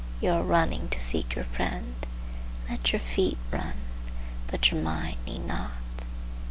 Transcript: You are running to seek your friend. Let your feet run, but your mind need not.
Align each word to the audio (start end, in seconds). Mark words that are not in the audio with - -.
You 0.19 0.31
are 0.31 0.41
running 0.41 0.87
to 0.89 0.99
seek 0.99 1.35
your 1.35 1.45
friend. 1.45 1.93
Let 2.67 2.91
your 2.91 2.99
feet 2.99 3.37
run, 3.51 3.75
but 4.47 4.71
your 4.71 4.81
mind 4.81 5.17
need 5.27 5.45
not. 5.45 5.69